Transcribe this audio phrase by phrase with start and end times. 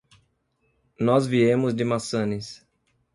[0.99, 2.65] Nós viemos de Massanes.